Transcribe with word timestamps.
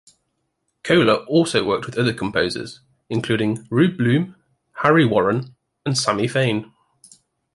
Koehler 0.83 1.27
also 1.27 1.63
worked 1.63 1.85
with 1.85 1.95
other 1.95 2.11
composers, 2.11 2.79
including 3.07 3.67
Rube 3.69 3.99
Bloom, 3.99 4.35
Harry 4.81 5.05
Warren 5.05 5.53
and 5.85 5.95
Sammy 5.95 6.27
Fain. 6.27 6.71